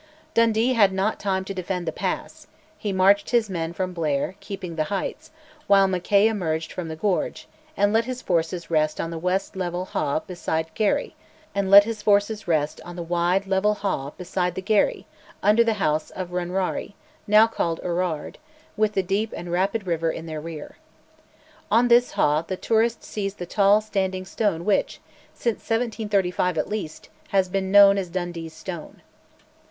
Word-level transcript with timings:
Dundee 0.33 0.73
had 0.73 0.91
not 0.91 1.19
time 1.19 1.45
to 1.45 1.53
defend 1.53 1.87
the 1.87 1.91
pass; 1.91 2.47
he 2.75 2.91
marched 2.91 3.29
his 3.29 3.51
men 3.51 3.71
from 3.71 3.93
Blair, 3.93 4.33
keeping 4.39 4.75
the 4.75 4.85
heights, 4.85 5.29
while 5.67 5.87
Mackay 5.87 6.25
emerged 6.27 6.71
from 6.71 6.87
the 6.87 6.95
gorge, 6.95 7.47
and 7.77 7.93
let 7.93 8.05
his 8.05 8.19
forces 8.19 8.71
rest 8.71 8.99
on 8.99 9.11
the 9.11 9.19
wide 9.19 9.55
level 9.55 9.85
haugh 9.85 10.21
beside 10.25 10.65
the 10.73 10.75
Garry, 10.75 11.15
under 11.53 11.63
the 11.83 11.83
house 15.73 16.09
of 16.09 16.31
Runraurie, 16.31 16.95
now 17.27 17.45
called 17.45 17.79
Urrard, 17.83 18.39
with 18.75 18.93
the 18.93 19.03
deep 19.03 19.31
and 19.37 19.51
rapid 19.51 19.85
river 19.85 20.09
in 20.09 20.25
their 20.25 20.41
rear. 20.41 20.77
On 21.69 21.89
this 21.89 22.13
haugh 22.13 22.41
the 22.41 22.57
tourist 22.57 23.03
sees 23.03 23.35
the 23.35 23.45
tall 23.45 23.81
standing 23.81 24.25
stone 24.25 24.65
which, 24.65 24.99
since 25.35 25.57
1735 25.57 26.57
at 26.57 26.67
least, 26.67 27.09
has 27.27 27.47
been 27.49 27.71
known 27.71 27.99
as 27.99 28.09
"Dundee's 28.09 28.53
stone." 28.55 29.03